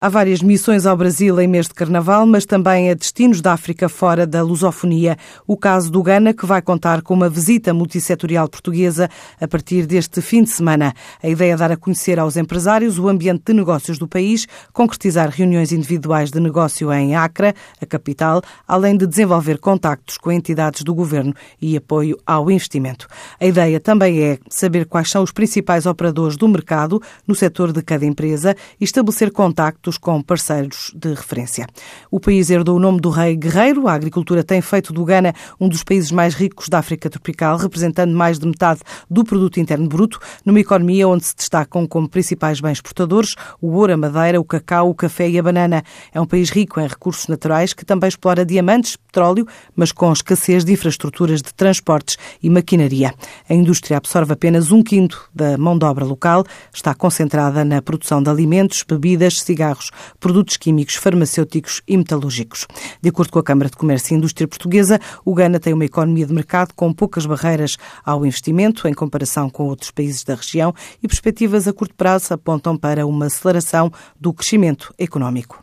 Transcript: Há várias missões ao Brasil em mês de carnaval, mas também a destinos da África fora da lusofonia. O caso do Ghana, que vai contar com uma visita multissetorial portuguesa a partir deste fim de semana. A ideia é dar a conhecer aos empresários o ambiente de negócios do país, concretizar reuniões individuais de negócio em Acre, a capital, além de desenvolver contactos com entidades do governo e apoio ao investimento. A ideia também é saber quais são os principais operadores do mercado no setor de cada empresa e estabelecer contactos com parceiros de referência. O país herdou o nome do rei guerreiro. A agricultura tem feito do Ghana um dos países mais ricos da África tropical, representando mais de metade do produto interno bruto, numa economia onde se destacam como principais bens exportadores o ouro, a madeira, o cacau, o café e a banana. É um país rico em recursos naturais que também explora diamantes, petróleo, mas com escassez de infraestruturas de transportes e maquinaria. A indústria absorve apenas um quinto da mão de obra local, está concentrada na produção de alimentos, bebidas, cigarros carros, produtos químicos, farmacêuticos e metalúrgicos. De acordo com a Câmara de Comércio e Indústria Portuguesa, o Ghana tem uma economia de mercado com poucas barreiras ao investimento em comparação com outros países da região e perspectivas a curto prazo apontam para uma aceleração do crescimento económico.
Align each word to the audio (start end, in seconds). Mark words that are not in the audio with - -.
Há 0.00 0.08
várias 0.08 0.40
missões 0.40 0.86
ao 0.86 0.96
Brasil 0.96 1.40
em 1.40 1.48
mês 1.48 1.66
de 1.66 1.74
carnaval, 1.74 2.24
mas 2.24 2.46
também 2.46 2.88
a 2.88 2.94
destinos 2.94 3.40
da 3.40 3.52
África 3.52 3.88
fora 3.88 4.24
da 4.24 4.40
lusofonia. 4.40 5.16
O 5.44 5.56
caso 5.56 5.90
do 5.90 6.00
Ghana, 6.00 6.32
que 6.32 6.46
vai 6.46 6.62
contar 6.62 7.02
com 7.02 7.14
uma 7.14 7.28
visita 7.28 7.74
multissetorial 7.74 8.48
portuguesa 8.48 9.10
a 9.40 9.48
partir 9.48 9.86
deste 9.86 10.22
fim 10.22 10.44
de 10.44 10.50
semana. 10.50 10.94
A 11.20 11.28
ideia 11.28 11.54
é 11.54 11.56
dar 11.56 11.72
a 11.72 11.76
conhecer 11.76 12.16
aos 12.20 12.36
empresários 12.36 12.96
o 12.96 13.08
ambiente 13.08 13.42
de 13.46 13.52
negócios 13.52 13.98
do 13.98 14.06
país, 14.06 14.46
concretizar 14.72 15.30
reuniões 15.30 15.72
individuais 15.72 16.30
de 16.30 16.38
negócio 16.38 16.92
em 16.92 17.16
Acre, 17.16 17.52
a 17.82 17.84
capital, 17.84 18.40
além 18.68 18.96
de 18.96 19.04
desenvolver 19.04 19.58
contactos 19.58 20.16
com 20.16 20.30
entidades 20.30 20.84
do 20.84 20.94
governo 20.94 21.34
e 21.60 21.76
apoio 21.76 22.16
ao 22.24 22.48
investimento. 22.52 23.08
A 23.40 23.46
ideia 23.46 23.80
também 23.80 24.22
é 24.22 24.38
saber 24.48 24.86
quais 24.86 25.10
são 25.10 25.24
os 25.24 25.32
principais 25.32 25.86
operadores 25.86 26.36
do 26.36 26.46
mercado 26.46 27.02
no 27.26 27.34
setor 27.34 27.72
de 27.72 27.82
cada 27.82 28.06
empresa 28.06 28.54
e 28.80 28.84
estabelecer 28.84 29.32
contactos 29.32 29.87
com 29.96 30.20
parceiros 30.20 30.92
de 30.94 31.10
referência. 31.14 31.66
O 32.10 32.20
país 32.20 32.50
herdou 32.50 32.76
o 32.76 32.80
nome 32.80 33.00
do 33.00 33.10
rei 33.10 33.36
guerreiro. 33.36 33.88
A 33.88 33.94
agricultura 33.94 34.44
tem 34.44 34.60
feito 34.60 34.92
do 34.92 35.04
Ghana 35.04 35.32
um 35.60 35.68
dos 35.68 35.82
países 35.84 36.10
mais 36.10 36.34
ricos 36.34 36.68
da 36.68 36.78
África 36.78 37.08
tropical, 37.08 37.56
representando 37.56 38.12
mais 38.12 38.38
de 38.38 38.46
metade 38.46 38.80
do 39.08 39.24
produto 39.24 39.60
interno 39.60 39.88
bruto, 39.88 40.18
numa 40.44 40.60
economia 40.60 41.08
onde 41.08 41.24
se 41.24 41.36
destacam 41.36 41.86
como 41.86 42.08
principais 42.08 42.60
bens 42.60 42.78
exportadores 42.78 43.34
o 43.60 43.68
ouro, 43.68 43.92
a 43.92 43.96
madeira, 43.96 44.40
o 44.40 44.44
cacau, 44.44 44.90
o 44.90 44.94
café 44.94 45.28
e 45.28 45.38
a 45.38 45.42
banana. 45.42 45.82
É 46.12 46.20
um 46.20 46.26
país 46.26 46.50
rico 46.50 46.80
em 46.80 46.86
recursos 46.86 47.28
naturais 47.28 47.72
que 47.72 47.84
também 47.84 48.08
explora 48.08 48.44
diamantes, 48.44 48.96
petróleo, 48.96 49.46
mas 49.74 49.92
com 49.92 50.12
escassez 50.12 50.64
de 50.64 50.72
infraestruturas 50.72 51.42
de 51.42 51.52
transportes 51.54 52.16
e 52.42 52.50
maquinaria. 52.50 53.14
A 53.48 53.54
indústria 53.54 53.96
absorve 53.96 54.32
apenas 54.32 54.70
um 54.70 54.82
quinto 54.82 55.28
da 55.34 55.56
mão 55.56 55.78
de 55.78 55.84
obra 55.84 56.04
local, 56.04 56.44
está 56.72 56.94
concentrada 56.94 57.64
na 57.64 57.80
produção 57.82 58.22
de 58.22 58.30
alimentos, 58.30 58.82
bebidas, 58.82 59.40
cigarros 59.40 59.77
carros, 59.78 59.90
produtos 60.18 60.56
químicos, 60.56 60.96
farmacêuticos 60.96 61.80
e 61.86 61.96
metalúrgicos. 61.96 62.66
De 63.00 63.08
acordo 63.08 63.32
com 63.32 63.38
a 63.38 63.42
Câmara 63.42 63.70
de 63.70 63.76
Comércio 63.76 64.14
e 64.14 64.16
Indústria 64.18 64.48
Portuguesa, 64.48 65.00
o 65.24 65.34
Ghana 65.34 65.60
tem 65.60 65.72
uma 65.72 65.84
economia 65.84 66.26
de 66.26 66.32
mercado 66.32 66.74
com 66.74 66.92
poucas 66.92 67.24
barreiras 67.24 67.76
ao 68.04 68.26
investimento 68.26 68.88
em 68.88 68.94
comparação 68.94 69.48
com 69.48 69.68
outros 69.68 69.90
países 69.90 70.24
da 70.24 70.34
região 70.34 70.74
e 71.02 71.08
perspectivas 71.08 71.68
a 71.68 71.72
curto 71.72 71.94
prazo 71.94 72.34
apontam 72.34 72.76
para 72.76 73.06
uma 73.06 73.26
aceleração 73.26 73.90
do 74.20 74.32
crescimento 74.32 74.92
económico. 74.98 75.62